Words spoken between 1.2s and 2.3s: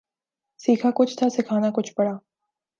سکھانا کچھ پڑا